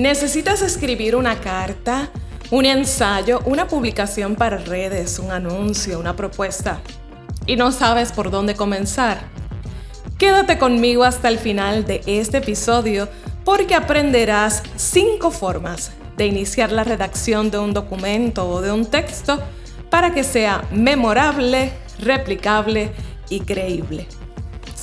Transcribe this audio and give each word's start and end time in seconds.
¿Necesitas 0.00 0.62
escribir 0.62 1.14
una 1.14 1.38
carta, 1.42 2.08
un 2.50 2.64
ensayo, 2.64 3.40
una 3.44 3.68
publicación 3.68 4.34
para 4.34 4.56
redes, 4.56 5.18
un 5.18 5.30
anuncio, 5.30 6.00
una 6.00 6.16
propuesta? 6.16 6.80
¿Y 7.46 7.56
no 7.56 7.70
sabes 7.70 8.10
por 8.10 8.30
dónde 8.30 8.54
comenzar? 8.54 9.20
Quédate 10.16 10.56
conmigo 10.56 11.04
hasta 11.04 11.28
el 11.28 11.38
final 11.38 11.84
de 11.84 12.00
este 12.06 12.38
episodio 12.38 13.10
porque 13.44 13.74
aprenderás 13.74 14.62
cinco 14.74 15.30
formas 15.30 15.92
de 16.16 16.24
iniciar 16.24 16.72
la 16.72 16.84
redacción 16.84 17.50
de 17.50 17.58
un 17.58 17.74
documento 17.74 18.48
o 18.48 18.62
de 18.62 18.72
un 18.72 18.86
texto 18.86 19.38
para 19.90 20.14
que 20.14 20.24
sea 20.24 20.64
memorable, 20.72 21.74
replicable 21.98 22.90
y 23.28 23.40
creíble. 23.40 24.08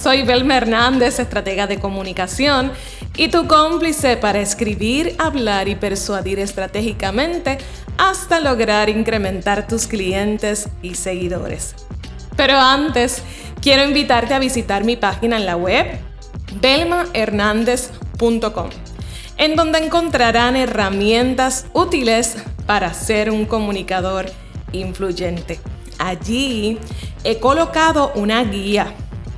Soy 0.07 0.23
Belma 0.23 0.55
Hernández, 0.55 1.19
estratega 1.19 1.67
de 1.67 1.81
comunicación 1.81 2.71
y 3.17 3.27
tu 3.27 3.45
cómplice 3.45 4.15
para 4.15 4.39
escribir, 4.39 5.13
hablar 5.17 5.67
y 5.67 5.75
persuadir 5.75 6.39
estratégicamente 6.39 7.57
hasta 7.97 8.39
lograr 8.39 8.87
incrementar 8.87 9.67
tus 9.67 9.85
clientes 9.85 10.69
y 10.81 10.95
seguidores. 10.95 11.75
Pero 12.37 12.57
antes, 12.57 13.21
quiero 13.61 13.83
invitarte 13.83 14.33
a 14.33 14.39
visitar 14.39 14.85
mi 14.85 14.95
página 14.95 15.35
en 15.35 15.45
la 15.45 15.57
web 15.57 15.99
belmahernandez.com, 16.61 18.69
en 19.35 19.55
donde 19.57 19.79
encontrarán 19.79 20.55
herramientas 20.55 21.65
útiles 21.73 22.37
para 22.65 22.93
ser 22.93 23.29
un 23.29 23.45
comunicador 23.45 24.27
influyente. 24.71 25.59
Allí 25.99 26.79
he 27.25 27.39
colocado 27.39 28.13
una 28.15 28.41
guía 28.45 28.95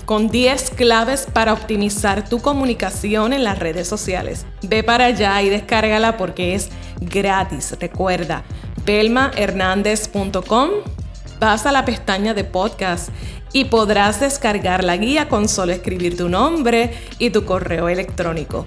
con 0.09 0.27
10 0.27 0.71
claves 0.71 1.27
para 1.31 1.53
optimizar 1.53 2.27
tu 2.27 2.39
comunicación 2.39 3.31
en 3.31 3.43
las 3.43 3.59
redes 3.59 3.87
sociales. 3.87 4.47
Ve 4.63 4.83
para 4.83 5.05
allá 5.05 5.39
y 5.43 5.49
descárgala 5.49 6.17
porque 6.17 6.55
es 6.55 6.69
gratis. 6.99 7.77
Recuerda, 7.79 8.43
belmahernandez.com, 8.87 10.69
vas 11.39 11.67
a 11.67 11.71
la 11.71 11.85
pestaña 11.85 12.33
de 12.33 12.43
podcast 12.43 13.09
y 13.53 13.65
podrás 13.65 14.19
descargar 14.19 14.83
la 14.83 14.97
guía 14.97 15.29
con 15.29 15.47
solo 15.47 15.73
escribir 15.73 16.17
tu 16.17 16.27
nombre 16.27 16.91
y 17.19 17.29
tu 17.29 17.45
correo 17.45 17.87
electrónico. 17.87 18.65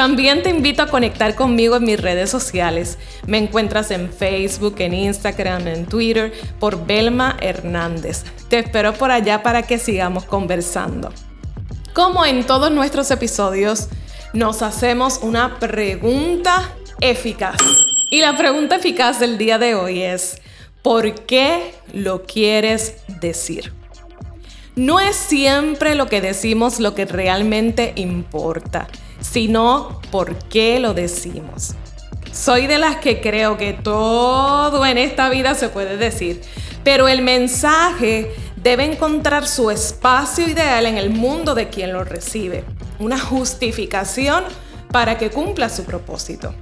También 0.00 0.42
te 0.42 0.48
invito 0.48 0.80
a 0.80 0.86
conectar 0.86 1.34
conmigo 1.34 1.76
en 1.76 1.84
mis 1.84 2.00
redes 2.00 2.30
sociales. 2.30 2.96
Me 3.26 3.36
encuentras 3.36 3.90
en 3.90 4.10
Facebook, 4.10 4.76
en 4.78 4.94
Instagram, 4.94 5.68
en 5.68 5.84
Twitter 5.84 6.32
por 6.58 6.86
Belma 6.86 7.36
Hernández. 7.38 8.24
Te 8.48 8.60
espero 8.60 8.94
por 8.94 9.10
allá 9.10 9.42
para 9.42 9.60
que 9.60 9.76
sigamos 9.76 10.24
conversando. 10.24 11.12
Como 11.92 12.24
en 12.24 12.44
todos 12.44 12.72
nuestros 12.72 13.10
episodios, 13.10 13.88
nos 14.32 14.62
hacemos 14.62 15.20
una 15.20 15.58
pregunta 15.58 16.74
eficaz. 17.02 17.60
Y 18.08 18.22
la 18.22 18.38
pregunta 18.38 18.76
eficaz 18.76 19.20
del 19.20 19.36
día 19.36 19.58
de 19.58 19.74
hoy 19.74 20.00
es, 20.00 20.40
¿por 20.80 21.12
qué 21.26 21.74
lo 21.92 22.22
quieres 22.22 22.94
decir? 23.20 23.74
No 24.76 24.98
es 24.98 25.14
siempre 25.14 25.94
lo 25.94 26.06
que 26.06 26.22
decimos 26.22 26.80
lo 26.80 26.94
que 26.94 27.04
realmente 27.04 27.92
importa 27.96 28.88
sino 29.20 30.00
por 30.10 30.36
qué 30.48 30.80
lo 30.80 30.94
decimos. 30.94 31.74
Soy 32.32 32.66
de 32.66 32.78
las 32.78 32.96
que 32.96 33.20
creo 33.20 33.56
que 33.56 33.72
todo 33.72 34.86
en 34.86 34.98
esta 34.98 35.28
vida 35.28 35.54
se 35.54 35.68
puede 35.68 35.96
decir, 35.96 36.42
pero 36.84 37.08
el 37.08 37.22
mensaje 37.22 38.34
debe 38.62 38.84
encontrar 38.84 39.46
su 39.46 39.70
espacio 39.70 40.48
ideal 40.48 40.86
en 40.86 40.96
el 40.96 41.10
mundo 41.10 41.54
de 41.54 41.68
quien 41.68 41.92
lo 41.92 42.04
recibe, 42.04 42.64
una 42.98 43.18
justificación 43.18 44.44
para 44.92 45.18
que 45.18 45.30
cumpla 45.30 45.68
su 45.68 45.84
propósito. 45.84 46.54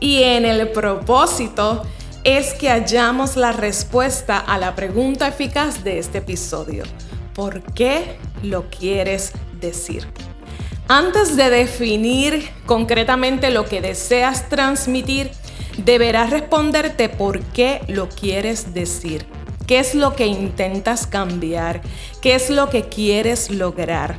Y 0.00 0.22
en 0.22 0.44
el 0.44 0.68
propósito 0.68 1.82
es 2.24 2.54
que 2.54 2.68
hallamos 2.68 3.36
la 3.36 3.52
respuesta 3.52 4.38
a 4.38 4.58
la 4.58 4.74
pregunta 4.74 5.28
eficaz 5.28 5.84
de 5.84 5.98
este 5.98 6.18
episodio. 6.18 6.84
¿Por 7.34 7.62
qué 7.72 8.18
lo 8.42 8.68
quieres 8.68 9.32
decir? 9.60 10.06
Antes 10.88 11.36
de 11.36 11.50
definir 11.50 12.48
concretamente 12.64 13.50
lo 13.50 13.64
que 13.64 13.80
deseas 13.80 14.48
transmitir, 14.48 15.32
deberás 15.78 16.30
responderte 16.30 17.08
por 17.08 17.40
qué 17.40 17.80
lo 17.88 18.08
quieres 18.08 18.72
decir. 18.72 19.26
¿Qué 19.66 19.80
es 19.80 19.96
lo 19.96 20.14
que 20.14 20.26
intentas 20.26 21.08
cambiar? 21.08 21.80
¿Qué 22.22 22.36
es 22.36 22.50
lo 22.50 22.70
que 22.70 22.84
quieres 22.84 23.50
lograr? 23.50 24.16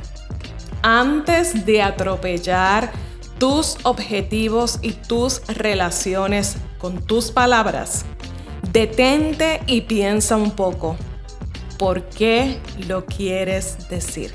Antes 0.82 1.64
de 1.64 1.80
atropellar 1.80 2.92
tus 3.38 3.78
objetivos 3.84 4.78
y 4.82 4.92
tus 4.92 5.40
relaciones 5.46 6.56
con 6.76 7.02
tus 7.02 7.30
palabras, 7.30 8.04
detente 8.72 9.62
y 9.66 9.82
piensa 9.82 10.36
un 10.36 10.50
poco. 10.50 10.96
¿Por 11.78 12.02
qué 12.10 12.58
lo 12.86 13.06
quieres 13.06 13.88
decir? 13.88 14.34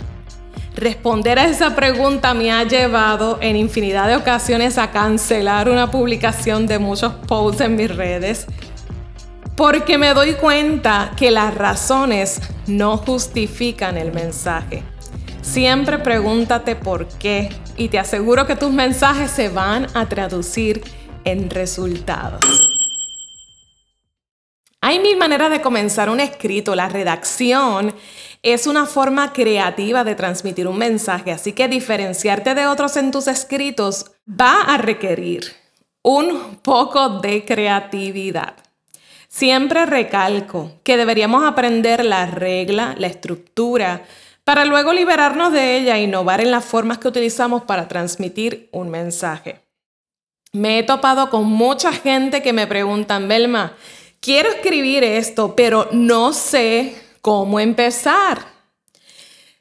Responder 0.75 1.37
a 1.37 1.45
esa 1.45 1.75
pregunta 1.75 2.33
me 2.33 2.51
ha 2.51 2.63
llevado 2.63 3.37
en 3.41 3.55
infinidad 3.55 4.07
de 4.07 4.15
ocasiones 4.15 4.77
a 4.77 4.91
cancelar 4.91 5.69
una 5.69 5.91
publicación 5.91 6.65
de 6.65 6.79
muchos 6.79 7.13
posts 7.27 7.61
en 7.61 7.75
mis 7.75 7.95
redes 7.95 8.47
porque 9.55 9.97
me 9.99 10.13
doy 10.13 10.33
cuenta 10.33 11.11
que 11.15 11.29
las 11.29 11.53
razones 11.53 12.41
no 12.65 12.97
justifican 12.97 13.97
el 13.97 14.11
mensaje. 14.11 14.83
Siempre 15.41 15.99
pregúntate 15.99 16.75
por 16.75 17.07
qué 17.07 17.49
y 17.77 17.89
te 17.89 17.99
aseguro 17.99 18.47
que 18.47 18.55
tus 18.55 18.71
mensajes 18.71 19.29
se 19.29 19.49
van 19.49 19.87
a 19.93 20.07
traducir 20.07 20.81
en 21.23 21.49
resultados. 21.49 22.69
Hay 24.81 24.99
mil 24.99 25.17
maneras 25.17 25.49
de 25.49 25.61
comenzar 25.61 26.09
un 26.09 26.19
escrito. 26.19 26.75
La 26.75 26.89
redacción 26.89 27.93
es 28.43 28.67
una 28.67 28.85
forma 28.85 29.31
creativa 29.31 30.03
de 30.03 30.15
transmitir 30.15 30.67
un 30.67 30.77
mensaje, 30.77 31.31
así 31.31 31.53
que 31.53 31.69
diferenciarte 31.69 32.53
de 32.53 32.67
otros 32.67 32.97
en 32.97 33.09
tus 33.09 33.27
escritos 33.27 34.11
va 34.29 34.61
a 34.61 34.77
requerir 34.77 35.55
un 36.03 36.57
poco 36.61 37.21
de 37.21 37.45
creatividad. 37.45 38.55
Siempre 39.29 39.85
recalco 39.85 40.73
que 40.83 40.97
deberíamos 40.97 41.45
aprender 41.45 42.03
la 42.03 42.25
regla, 42.25 42.95
la 42.99 43.07
estructura, 43.07 44.03
para 44.43 44.65
luego 44.65 44.91
liberarnos 44.91 45.53
de 45.53 45.77
ella 45.77 45.97
e 45.97 46.03
innovar 46.03 46.41
en 46.41 46.51
las 46.51 46.65
formas 46.65 46.97
que 46.97 47.07
utilizamos 47.07 47.63
para 47.63 47.87
transmitir 47.87 48.67
un 48.73 48.89
mensaje. 48.89 49.61
Me 50.51 50.79
he 50.79 50.83
topado 50.83 51.29
con 51.29 51.45
mucha 51.45 51.93
gente 51.93 52.43
que 52.43 52.51
me 52.51 52.67
preguntan, 52.67 53.29
Belma, 53.29 53.73
quiero 54.19 54.49
escribir 54.49 55.03
esto, 55.05 55.55
pero 55.55 55.87
no 55.93 56.33
sé 56.33 56.95
cómo 57.23 57.59
empezar. 57.59 58.45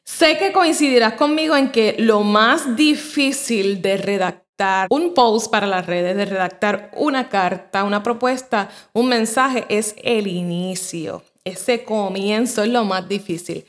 Sé 0.03 0.37
que 0.37 0.53
coincidirás 0.53 1.15
conmigo 1.15 1.57
en 1.57 1.71
que 1.71 1.95
lo 1.99 2.23
más 2.23 2.77
difícil 2.77 3.81
de 3.81 3.97
redactar 3.97 4.89
un 4.91 5.15
post 5.15 5.51
para 5.51 5.69
las 5.69 5.87
redes, 5.87 6.17
de 6.17 6.25
redactar 6.25 6.91
una 6.97 7.29
carta, 7.29 7.85
una 7.85 8.03
propuesta, 8.03 8.69
un 8.93 9.09
mensaje, 9.09 9.65
es 9.69 9.95
el 10.03 10.27
inicio. 10.27 11.23
Ese 11.45 11.85
comienzo 11.85 12.65
es 12.65 12.69
lo 12.69 12.85
más 12.85 13.09
difícil. 13.09 13.65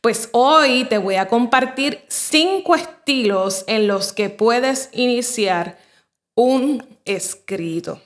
Pues 0.00 0.28
hoy 0.32 0.84
te 0.84 0.98
voy 0.98 1.14
a 1.14 1.28
compartir 1.28 2.04
cinco 2.08 2.74
estilos 2.74 3.64
en 3.68 3.86
los 3.86 4.12
que 4.12 4.28
puedes 4.28 4.90
iniciar 4.92 5.78
un 6.34 6.84
escrito. 7.04 8.00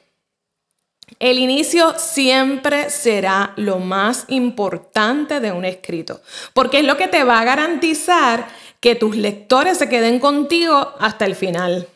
El 1.19 1.39
inicio 1.39 1.95
siempre 1.99 2.89
será 2.91 3.53
lo 3.57 3.79
más 3.79 4.25
importante 4.29 5.41
de 5.41 5.53
un 5.53 5.65
escrito, 5.65 6.21
porque 6.55 6.79
es 6.79 6.85
lo 6.85 6.97
que 6.97 7.09
te 7.09 7.25
va 7.25 7.41
a 7.41 7.45
garantizar 7.45 8.49
que 8.81 8.95
tus 8.95 9.17
lectores 9.17 9.79
se 9.79 9.89
queden 9.89 10.21
contigo 10.21 10.95
hasta 10.99 11.27
el 11.27 11.35
final. 11.35 11.87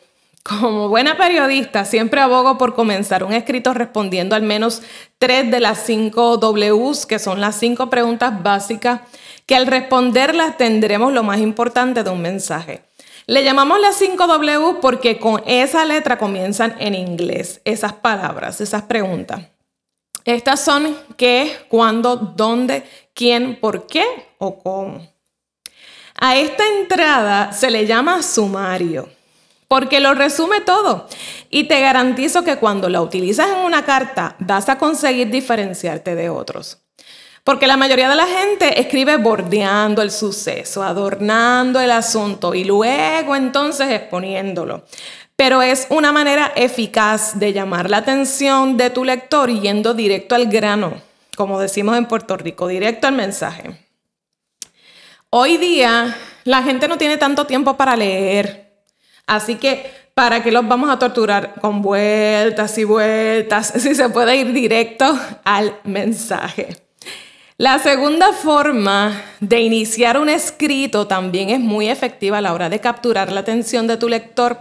Como 0.43 0.89
buena 0.89 1.17
periodista, 1.17 1.85
siempre 1.85 2.21
abogo 2.21 2.59
por 2.59 2.75
comenzar 2.75 3.23
un 3.23 3.33
escrito 3.33 3.73
respondiendo 3.73 4.35
al 4.35 4.43
menos 4.43 4.83
tres 5.17 5.49
de 5.49 5.59
las 5.59 5.79
cinco 5.79 6.37
Ws, 6.37 7.07
que 7.07 7.17
son 7.17 7.41
las 7.41 7.55
cinco 7.55 7.89
preguntas 7.89 8.43
básicas, 8.43 9.01
que 9.47 9.55
al 9.55 9.65
responderlas 9.65 10.55
tendremos 10.55 11.13
lo 11.13 11.23
más 11.23 11.39
importante 11.39 12.03
de 12.03 12.11
un 12.11 12.21
mensaje. 12.21 12.83
Le 13.27 13.43
llamamos 13.43 13.79
las 13.79 13.95
5 13.95 14.27
W 14.27 14.77
porque 14.81 15.17
con 15.17 15.41
esa 15.47 15.83
letra 15.85 16.17
comienzan 16.17 16.75
en 16.79 16.93
inglés 16.93 17.59
esas 17.65 17.93
palabras, 17.93 18.61
esas 18.61 18.83
preguntas. 18.83 19.41
Estas 20.25 20.59
son 20.59 20.95
qué, 21.17 21.55
cuándo, 21.69 22.15
dónde, 22.15 22.83
quién, 23.13 23.59
por 23.59 23.87
qué 23.87 24.03
o 24.37 24.59
cómo. 24.59 25.07
A 26.19 26.37
esta 26.37 26.63
entrada 26.79 27.51
se 27.51 27.71
le 27.71 27.85
llama 27.85 28.21
sumario 28.21 29.09
porque 29.67 29.99
lo 29.99 30.13
resume 30.13 30.61
todo 30.61 31.07
y 31.49 31.65
te 31.65 31.81
garantizo 31.81 32.43
que 32.43 32.57
cuando 32.57 32.89
la 32.89 33.01
utilizas 33.01 33.49
en 33.49 33.57
una 33.57 33.85
carta 33.85 34.35
vas 34.39 34.69
a 34.69 34.77
conseguir 34.77 35.29
diferenciarte 35.29 36.15
de 36.15 36.29
otros. 36.29 36.77
Porque 37.45 37.67
la 37.67 37.77
mayoría 37.77 38.09
de 38.09 38.15
la 38.15 38.25
gente 38.25 38.81
escribe 38.81 39.17
bordeando 39.17 40.01
el 40.01 40.09
suceso, 40.09 40.81
adornando 40.81 41.79
el 41.79 41.91
asunto 41.91 42.55
y 42.55 42.63
luego 42.63 43.35
entonces 43.35 43.87
exponiéndolo. 43.91 44.83
pero 45.35 45.61
es 45.61 45.85
una 45.89 46.11
manera 46.11 46.53
eficaz 46.55 47.37
de 47.37 47.53
llamar 47.53 47.89
la 47.89 47.97
atención 47.97 48.77
de 48.77 48.89
tu 48.89 49.03
lector 49.03 49.51
yendo 49.51 49.93
directo 49.93 50.33
al 50.33 50.47
grano, 50.47 51.01
como 51.37 51.59
decimos 51.59 51.97
en 51.97 52.07
Puerto 52.07 52.35
Rico, 52.35 52.67
directo 52.67 53.07
al 53.07 53.13
mensaje. 53.13 53.85
Hoy 55.29 55.57
día 55.57 56.17
la 56.45 56.63
gente 56.63 56.87
no 56.87 56.97
tiene 56.97 57.17
tanto 57.17 57.45
tiempo 57.45 57.77
para 57.77 57.95
leer, 57.95 58.81
así 59.27 59.55
que 59.55 59.91
¿para 60.15 60.41
qué 60.41 60.51
los 60.51 60.67
vamos 60.67 60.89
a 60.89 60.97
torturar 60.97 61.53
con 61.61 61.83
vueltas 61.83 62.75
y 62.79 62.85
vueltas 62.85 63.67
si 63.77 63.93
se 63.93 64.09
puede 64.09 64.35
ir 64.35 64.51
directo 64.51 65.19
al 65.43 65.77
mensaje? 65.83 66.84
La 67.57 67.79
segunda 67.79 68.33
forma 68.33 69.23
de 69.39 69.61
iniciar 69.61 70.19
un 70.19 70.27
escrito 70.27 71.07
también 71.07 71.51
es 71.51 71.61
muy 71.61 71.87
efectiva 71.87 72.39
a 72.39 72.41
la 72.41 72.53
hora 72.53 72.67
de 72.67 72.81
capturar 72.81 73.31
la 73.31 73.39
atención 73.39 73.87
de 73.87 73.95
tu 73.95 74.09
lector. 74.09 74.59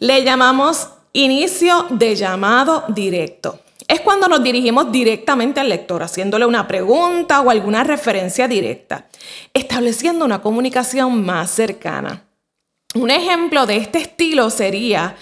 Le 0.00 0.24
llamamos 0.24 0.88
inicio 1.12 1.86
de 1.90 2.16
llamado 2.16 2.82
directo. 2.88 3.60
Es 3.86 4.00
cuando 4.00 4.26
nos 4.26 4.42
dirigimos 4.42 4.90
directamente 4.90 5.60
al 5.60 5.68
lector, 5.68 6.02
haciéndole 6.02 6.44
una 6.44 6.66
pregunta 6.66 7.40
o 7.40 7.50
alguna 7.50 7.84
referencia 7.84 8.48
directa, 8.48 9.06
estableciendo 9.54 10.24
una 10.24 10.42
comunicación 10.42 11.24
más 11.24 11.52
cercana. 11.52 12.24
Un 12.96 13.10
ejemplo 13.10 13.64
de 13.64 13.76
este 13.76 13.98
estilo 13.98 14.50
sería, 14.50 15.14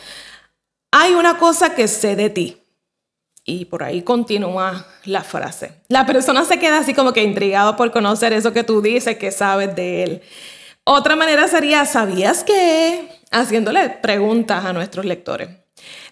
hay 0.91 1.13
una 1.13 1.37
cosa 1.37 1.75
que 1.75 1.89
sé 1.89 2.17
de 2.17 2.31
ti. 2.31 2.57
Y 3.49 3.67
por 3.67 3.85
ahí 3.85 4.03
continúa 4.03 4.87
la 5.05 5.23
frase. 5.23 5.71
La 5.89 6.05
persona 6.05 6.45
se 6.45 6.59
queda 6.59 6.79
así 6.79 6.95
como 6.95 7.13
que 7.13 7.23
intrigado 7.23 7.77
por 7.77 7.93
conocer 7.93 8.33
eso 8.33 8.53
que 8.53 8.65
tú 8.65 8.83
dices 8.83 9.17
que 9.19 9.31
sabes 9.31 9.75
de 9.77 10.03
él. 10.03 10.23
Otra 10.83 11.15
manera 11.15 11.47
sería, 11.47 11.85
¿sabías 11.87 12.43
que? 12.43 13.09
Haciéndole 13.31 13.89
preguntas 13.89 14.65
a 14.65 14.73
nuestros 14.73 15.07
lectores. 15.07 15.49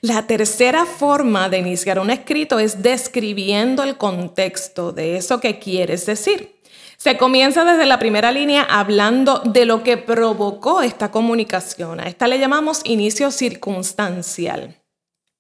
La 0.00 0.26
tercera 0.28 0.84
forma 0.84 1.48
de 1.48 1.58
iniciar 1.58 1.98
un 1.98 2.10
escrito 2.10 2.60
es 2.60 2.82
describiendo 2.82 3.82
el 3.82 3.96
contexto 3.96 4.92
de 4.92 5.16
eso 5.16 5.40
que 5.40 5.58
quieres 5.58 6.06
decir. 6.06 6.54
Se 6.96 7.16
comienza 7.16 7.64
desde 7.64 7.86
la 7.86 7.98
primera 7.98 8.31
línea 8.31 8.62
hablando 8.62 9.40
de 9.40 9.64
lo 9.64 9.82
que 9.82 9.96
provocó 9.96 10.82
esta 10.82 11.10
comunicación. 11.10 11.98
A 11.98 12.04
esta 12.04 12.28
le 12.28 12.38
llamamos 12.38 12.81
inicio 12.84 13.31
circunstancial. 13.31 14.81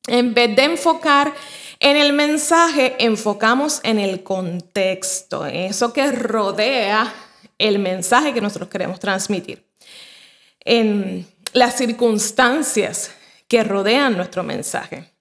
En 0.06 0.34
vez 0.34 0.54
de 0.54 0.64
enfocar 0.64 1.32
en 1.84 1.98
el 1.98 2.14
mensaje 2.14 2.96
enfocamos 2.98 3.80
en 3.82 3.98
el 3.98 4.22
contexto, 4.22 5.46
en 5.46 5.56
eso 5.56 5.92
que 5.92 6.10
rodea 6.10 7.12
el 7.58 7.78
mensaje 7.78 8.32
que 8.32 8.40
nosotros 8.40 8.70
queremos 8.70 8.98
transmitir, 8.98 9.66
en 10.60 11.26
las 11.52 11.76
circunstancias 11.76 13.10
que 13.46 13.62
rodean 13.62 14.16
nuestro 14.16 14.42
mensaje. 14.42 15.12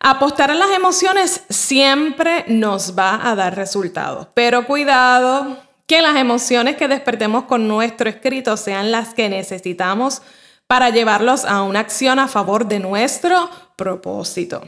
Apostar 0.00 0.50
a 0.50 0.56
las 0.56 0.72
emociones 0.72 1.44
siempre 1.48 2.46
nos 2.48 2.98
va 2.98 3.30
a 3.30 3.36
dar 3.36 3.54
resultados, 3.54 4.26
pero 4.34 4.66
cuidado 4.66 5.56
que 5.86 6.02
las 6.02 6.16
emociones 6.16 6.76
que 6.76 6.88
despertemos 6.88 7.44
con 7.44 7.68
nuestro 7.68 8.10
escrito 8.10 8.56
sean 8.56 8.90
las 8.90 9.14
que 9.14 9.28
necesitamos 9.28 10.20
para 10.66 10.90
llevarlos 10.90 11.44
a 11.44 11.62
una 11.62 11.78
acción 11.78 12.18
a 12.18 12.26
favor 12.26 12.66
de 12.66 12.80
nuestro 12.80 13.48
propósito. 13.76 14.64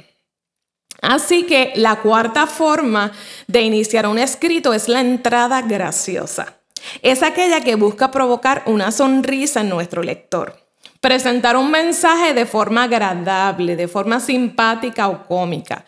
Así 1.05 1.43
que 1.43 1.73
la 1.77 1.97
cuarta 1.97 2.47
forma 2.47 3.13
de 3.47 3.61
iniciar 3.61 4.07
un 4.07 4.19
escrito 4.19 4.73
es 4.73 4.89
la 4.89 5.03
entrada 5.03 5.61
graciosa. 5.61 6.57
Es 7.03 7.23
aquella 7.23 7.61
que 7.61 7.75
busca 7.75 8.11
provocar 8.11 8.63
una 8.65 8.91
sonrisa 8.91 9.61
en 9.61 9.69
nuestro 9.69 10.03
lector. 10.03 10.57
Presentar 11.01 11.59
un 11.59 11.71
mensaje 11.71 12.33
de 12.33 12.47
forma 12.47 12.85
agradable, 12.85 13.77
de 13.77 13.87
forma 13.87 14.19
simpática 14.19 15.09
o 15.09 15.27
cómica. 15.27 15.85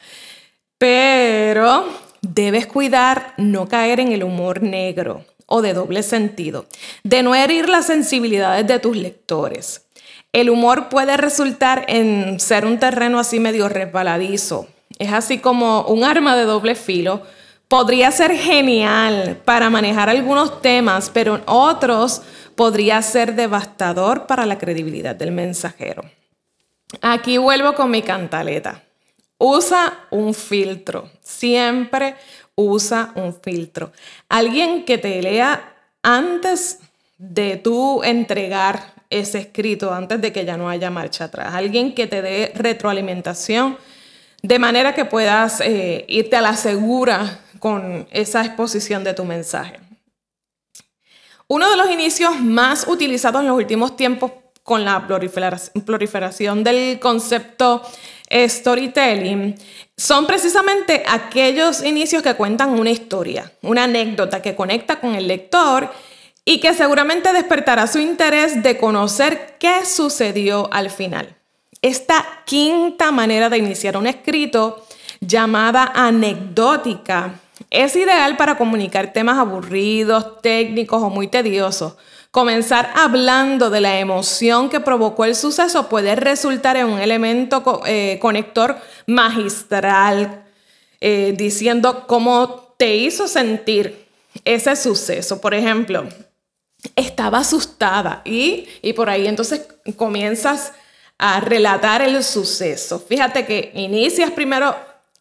Pero 0.77 1.89
debes 2.21 2.67
cuidar 2.67 3.33
no 3.39 3.69
caer 3.69 4.01
en 4.01 4.13
el 4.13 4.23
humor 4.23 4.63
negro 4.63 5.25
o 5.47 5.63
de 5.63 5.73
doble 5.73 6.03
sentido, 6.03 6.67
de 7.05 7.23
no 7.23 7.35
herir 7.35 7.71
las 7.71 7.87
sensibilidades 7.87 8.67
de 8.67 8.79
tus 8.81 8.95
lectores. 8.95 9.87
El 10.35 10.51
humor 10.51 10.91
puede 10.91 11.17
resultar 11.17 11.87
en 11.89 12.39
ser 12.39 12.67
un 12.67 12.79
terreno 12.79 13.19
así 13.19 13.41
medio 13.41 13.71
resbaladizo, 13.71 14.69
es 14.98 15.12
así 15.12 15.38
como 15.38 15.82
un 15.82 16.04
arma 16.04 16.37
de 16.37 16.44
doble 16.44 16.75
filo. 16.75 17.22
Podría 17.69 18.10
ser 18.10 18.37
genial 18.37 19.40
para 19.44 19.70
manejar 19.70 20.08
algunos 20.08 20.62
temas, 20.62 21.10
pero 21.12 21.37
en 21.37 21.43
otros 21.46 22.22
podría 22.54 23.02
ser 23.02 23.34
devastador 23.34 24.26
para 24.26 24.46
la 24.46 24.58
credibilidad 24.58 25.14
del 25.14 25.32
mensajero. 25.32 26.04
Aquí 27.02 27.38
vuelvo 27.38 27.75
con 27.75 27.90
mi 27.90 28.02
cantaleta. 28.02 28.82
Usa 29.38 30.06
un 30.10 30.32
filtro. 30.32 31.10
Siempre 31.22 32.14
usa 32.54 33.12
un 33.16 33.34
filtro. 33.34 33.93
Alguien 34.28 34.84
que 34.84 34.98
te 34.98 35.20
lea 35.20 35.75
antes 36.02 36.81
de 37.19 37.56
tú 37.56 38.02
entregar 38.02 38.94
ese 39.10 39.38
escrito, 39.38 39.93
antes 39.93 40.20
de 40.20 40.32
que 40.32 40.44
ya 40.44 40.56
no 40.56 40.69
haya 40.69 40.90
marcha 40.90 41.25
atrás. 41.25 41.54
Alguien 41.54 41.94
que 41.94 42.06
te 42.06 42.22
dé 42.22 42.52
retroalimentación 42.54 43.76
de 44.46 44.58
manera 44.60 44.94
que 44.94 45.04
puedas 45.04 45.60
eh, 45.60 46.04
irte 46.08 46.37
a 46.37 46.40
la 46.40 46.54
segura 46.54 47.40
con 47.58 48.06
esa 48.12 48.44
exposición 48.44 49.02
de 49.02 49.12
tu 49.12 49.25
mensaje. 49.25 49.81
Uno 51.48 51.69
de 51.69 51.76
los 51.76 51.90
inicios 51.90 52.38
más 52.40 52.87
utilizados 52.87 53.40
en 53.40 53.48
los 53.48 53.56
últimos 53.56 53.96
tiempos 53.96 54.31
con 54.62 54.84
la 54.84 55.06
proliferación 55.06 56.62
del 56.62 57.00
concepto 57.00 57.82
storytelling 58.31 59.54
son 59.96 60.26
precisamente 60.26 61.02
aquellos 61.08 61.82
inicios 61.82 62.22
que 62.22 62.34
cuentan 62.34 62.70
una 62.70 62.90
historia, 62.90 63.52
una 63.62 63.84
anécdota 63.84 64.43
que 64.43 64.54
conecta 64.54 65.00
con 65.00 65.14
el 65.14 65.26
lector 65.26 65.90
y 66.44 66.60
que 66.60 66.75
seguramente 66.75 67.32
despertará 67.32 67.88
su 67.88 67.98
interés 67.98 68.62
de 68.62 68.76
conocer 68.78 69.56
qué 69.58 69.84
sucedió 69.84 70.69
al 70.72 70.90
final. 70.90 71.37
Esta 71.82 72.43
quinta 72.44 73.12
manera 73.12 73.49
de 73.49 73.58
iniciar 73.58 73.96
un 73.96 74.06
escrito, 74.06 74.87
llamada 75.20 75.93
anecdótica, 75.94 77.40
es 77.70 77.96
ideal 77.96 78.37
para 78.37 78.56
comunicar 78.56 79.12
temas 79.12 79.38
aburridos, 79.38 80.40
técnicos 80.43 81.02
o 81.02 81.11
muy 81.11 81.28
tediosos. 81.28 81.94
Comenzar 82.31 82.93
hablando 82.94 83.70
de 83.70 83.81
la 83.81 83.99
emoción 83.99 84.69
que 84.69 84.81
provocó 84.81 85.24
el 85.24 85.34
suceso 85.34 85.89
puede 85.89 86.17
resultar 86.17 86.77
en 86.77 86.86
un 86.86 87.01
elemento 87.01 87.82
eh, 87.86 88.19
conector 88.20 88.77
magistral, 89.06 90.44
eh, 91.01 91.34
diciendo 91.36 92.06
cómo 92.06 92.74
te 92.77 92.94
hizo 92.94 93.27
sentir 93.27 94.06
ese 94.44 94.77
suceso. 94.77 95.41
Por 95.41 95.55
ejemplo, 95.55 96.05
estaba 96.94 97.39
asustada 97.39 98.20
y, 98.24 98.69
y 98.82 98.93
por 98.93 99.08
ahí 99.08 99.27
entonces 99.27 99.67
comienzas 99.96 100.72
a 101.19 101.41
relatar 101.41 102.03
el 102.03 102.23
suceso. 102.23 102.99
Fíjate 102.99 103.46
que 103.46 103.73
inicias 103.75 104.31
primero 104.31 104.75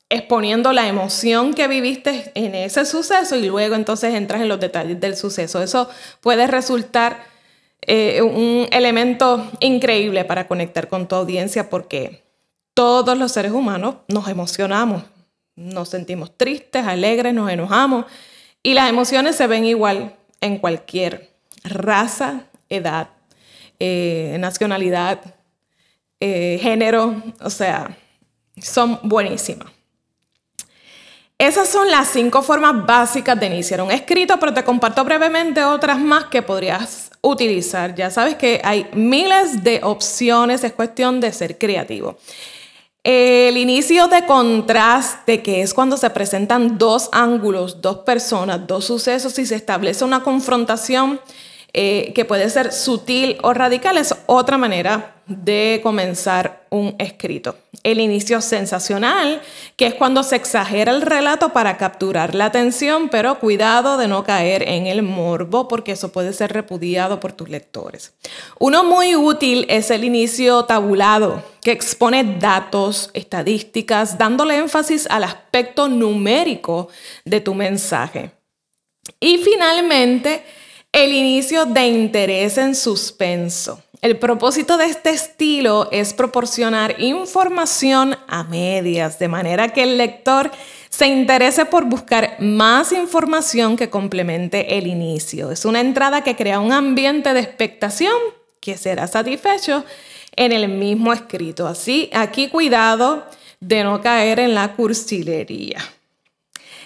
exponiendo 0.09 0.71
la 0.71 0.87
emoción 0.87 1.53
que 1.53 1.67
viviste 1.67 2.31
en 2.35 2.53
ese 2.53 2.85
suceso 2.85 3.35
y 3.35 3.47
luego 3.47 3.75
entonces 3.75 4.13
entras 4.13 4.41
en 4.41 4.49
los 4.49 4.59
detalles 4.59 4.99
del 4.99 5.15
suceso. 5.15 5.61
Eso 5.61 5.89
puede 6.21 6.47
resultar 6.47 7.23
eh, 7.81 8.21
un 8.21 8.67
elemento 8.71 9.51
increíble 9.59 10.25
para 10.25 10.47
conectar 10.47 10.87
con 10.87 11.07
tu 11.07 11.15
audiencia 11.15 11.69
porque 11.69 12.23
todos 12.73 13.17
los 13.17 13.31
seres 13.31 13.51
humanos 13.51 13.95
nos 14.07 14.27
emocionamos, 14.27 15.03
nos 15.55 15.89
sentimos 15.89 16.37
tristes, 16.37 16.85
alegres, 16.85 17.33
nos 17.33 17.49
enojamos 17.49 18.05
y 18.61 18.73
las 18.73 18.89
emociones 18.89 19.35
se 19.35 19.47
ven 19.47 19.65
igual 19.65 20.15
en 20.41 20.59
cualquier 20.59 21.31
raza, 21.63 22.41
edad, 22.69 23.09
eh, 23.79 24.37
nacionalidad, 24.39 25.19
eh, 26.19 26.59
género, 26.61 27.21
o 27.41 27.49
sea, 27.49 27.97
son 28.57 28.99
buenísimas. 29.03 29.75
Esas 31.37 31.67
son 31.67 31.91
las 31.91 32.07
cinco 32.09 32.41
formas 32.41 32.85
básicas 32.85 33.37
de 33.37 33.47
iniciar 33.47 33.81
un 33.81 33.91
escrito, 33.91 34.39
pero 34.39 34.53
te 34.53 34.63
comparto 34.63 35.03
brevemente 35.03 35.61
otras 35.63 35.99
más 35.99 36.25
que 36.25 36.41
podrías 36.41 37.11
utilizar. 37.21 37.93
Ya 37.93 38.09
sabes 38.09 38.35
que 38.35 38.61
hay 38.63 38.87
miles 38.93 39.61
de 39.61 39.81
opciones, 39.83 40.63
es 40.63 40.71
cuestión 40.71 41.19
de 41.19 41.33
ser 41.33 41.57
creativo. 41.57 42.17
El 43.03 43.57
inicio 43.57 44.07
de 44.07 44.25
contraste, 44.25 45.43
que 45.43 45.61
es 45.61 45.73
cuando 45.73 45.97
se 45.97 46.09
presentan 46.09 46.77
dos 46.77 47.09
ángulos, 47.11 47.81
dos 47.81 47.99
personas, 47.99 48.65
dos 48.65 48.85
sucesos 48.85 49.37
y 49.37 49.45
se 49.45 49.55
establece 49.55 50.05
una 50.05 50.23
confrontación 50.23 51.19
eh, 51.77 52.13
que 52.15 52.23
puede 52.23 52.49
ser 52.49 52.71
sutil 52.71 53.37
o 53.41 53.53
radical, 53.53 53.97
es 53.97 54.15
otra 54.27 54.57
manera 54.57 55.15
de 55.27 55.81
comenzar 55.83 56.65
un 56.69 56.95
escrito. 56.99 57.57
El 57.83 57.99
inicio 57.99 58.39
sensacional, 58.39 59.41
que 59.75 59.87
es 59.87 59.93
cuando 59.95 60.23
se 60.23 60.37
exagera 60.37 60.93
el 60.93 61.01
relato 61.01 61.49
para 61.49 61.75
capturar 61.75 62.33
la 62.33 62.45
atención, 62.45 63.09
pero 63.09 63.39
cuidado 63.39 63.97
de 63.97 64.07
no 64.07 64.23
caer 64.23 64.63
en 64.63 64.87
el 64.87 65.03
morbo 65.03 65.67
porque 65.67 65.91
eso 65.91 66.13
puede 66.13 66.31
ser 66.31 66.53
repudiado 66.53 67.19
por 67.19 67.33
tus 67.33 67.49
lectores. 67.49 68.13
Uno 68.57 68.85
muy 68.85 69.17
útil 69.17 69.65
es 69.67 69.91
el 69.91 70.05
inicio 70.05 70.63
tabulado, 70.63 71.43
que 71.59 71.73
expone 71.73 72.37
datos, 72.39 73.09
estadísticas, 73.13 74.17
dándole 74.17 74.55
énfasis 74.55 75.07
al 75.09 75.25
aspecto 75.25 75.89
numérico 75.89 76.87
de 77.25 77.41
tu 77.41 77.53
mensaje. 77.53 78.31
Y 79.19 79.39
finalmente, 79.39 80.43
el 80.95 81.11
inicio 81.11 81.65
de 81.65 81.87
interés 81.87 82.57
en 82.57 82.73
suspenso. 82.73 83.83
El 84.01 84.17
propósito 84.17 84.77
de 84.77 84.85
este 84.85 85.09
estilo 85.09 85.89
es 85.91 86.13
proporcionar 86.13 86.95
información 87.01 88.15
a 88.29 88.45
medias, 88.45 89.19
de 89.19 89.27
manera 89.27 89.67
que 89.67 89.83
el 89.83 89.97
lector 89.97 90.51
se 90.89 91.07
interese 91.07 91.65
por 91.65 91.83
buscar 91.83 92.37
más 92.39 92.93
información 92.93 93.75
que 93.75 93.89
complemente 93.89 94.77
el 94.77 94.87
inicio. 94.87 95.51
Es 95.51 95.65
una 95.65 95.81
entrada 95.81 96.23
que 96.23 96.37
crea 96.37 96.61
un 96.61 96.71
ambiente 96.71 97.33
de 97.33 97.41
expectación 97.41 98.15
que 98.61 98.77
será 98.77 99.05
satisfecho 99.07 99.83
en 100.37 100.53
el 100.53 100.69
mismo 100.69 101.11
escrito. 101.11 101.67
Así, 101.67 102.09
aquí 102.13 102.47
cuidado 102.47 103.25
de 103.59 103.83
no 103.83 103.99
caer 104.01 104.39
en 104.39 104.55
la 104.55 104.75
cursilería. 104.75 105.79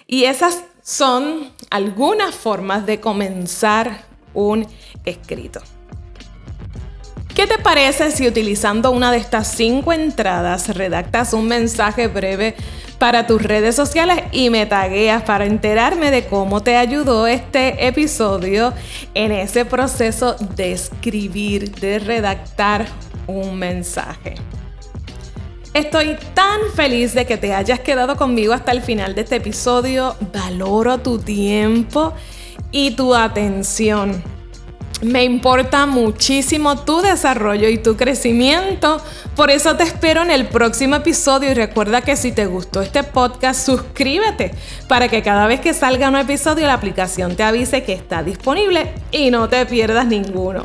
Y 0.08 0.24
esas 0.24 0.64
son 0.90 1.52
algunas 1.70 2.34
formas 2.34 2.84
de 2.88 3.00
comenzar 3.00 4.06
un 4.34 4.66
escrito. 5.06 5.62
¿Qué 7.36 7.46
te 7.46 7.60
parece 7.60 8.10
si 8.10 8.28
utilizando 8.28 8.90
una 8.90 9.12
de 9.12 9.20
estas 9.20 9.52
cinco 9.52 9.94
entradas 9.94 10.76
redactas 10.76 11.34
un 11.34 11.48
mensaje 11.48 12.08
breve 12.08 12.56
para 12.98 13.28
tus 13.28 13.40
redes 13.40 13.76
sociales 13.76 14.24
y 14.32 14.50
me 14.50 14.66
tagueas 14.66 15.22
para 15.22 15.46
enterarme 15.46 16.10
de 16.10 16.26
cómo 16.26 16.64
te 16.64 16.76
ayudó 16.76 17.28
este 17.28 17.86
episodio 17.86 18.74
en 19.14 19.32
ese 19.32 19.66
proceso 19.66 20.38
de 20.56 20.72
escribir, 20.72 21.70
de 21.76 22.00
redactar 22.00 22.88
un 23.28 23.60
mensaje? 23.60 24.34
Estoy 25.74 26.18
tan 26.34 26.60
feliz 26.76 27.14
de 27.14 27.26
que 27.26 27.38
te 27.38 27.54
hayas 27.54 27.80
quedado 27.80 28.18
conmigo 28.18 28.54
hasta 28.54 28.72
el 28.72 28.82
final 28.82 29.14
de 29.14 29.22
este 29.22 29.36
episodio. 29.36 30.16
Valoro 30.34 30.98
tu 30.98 31.20
tiempo 31.20 32.14
y 32.72 32.92
tu 32.92 33.14
atención. 33.14 34.24
Me 35.02 35.24
importa 35.24 35.86
muchísimo 35.86 36.80
tu 36.80 37.02
desarrollo 37.02 37.70
y 37.70 37.78
tu 37.78 37.96
crecimiento. 37.96 39.00
Por 39.36 39.52
eso 39.52 39.78
te 39.78 39.84
espero 39.84 40.24
en 40.24 40.32
el 40.32 40.48
próximo 40.48 40.96
episodio 40.96 41.52
y 41.52 41.54
recuerda 41.54 42.02
que 42.02 42.18
si 42.18 42.32
te 42.32 42.48
gustó 42.48 42.82
este 42.82 43.04
podcast, 43.04 43.64
suscríbete 43.64 44.52
para 44.90 45.08
que 45.08 45.22
cada 45.22 45.48
vez 45.48 45.62
que 45.62 45.74
salga 45.74 46.10
un 46.10 46.18
episodio 46.18 46.66
la 46.66 46.74
aplicación 46.74 47.38
te 47.38 47.44
avise 47.44 47.84
que 47.84 47.94
está 47.94 48.24
disponible 48.24 48.92
y 49.12 49.30
no 49.30 49.48
te 49.48 49.66
pierdas 49.68 50.08
ninguno. 50.08 50.64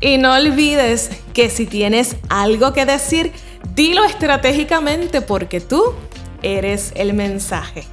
Y 0.00 0.18
no 0.18 0.34
olvides 0.34 1.10
que 1.32 1.48
si 1.48 1.66
tienes 1.66 2.16
algo 2.28 2.72
que 2.72 2.86
decir, 2.86 3.32
dilo 3.74 4.04
estratégicamente 4.04 5.20
porque 5.20 5.60
tú 5.60 5.94
eres 6.42 6.92
el 6.96 7.14
mensaje. 7.14 7.84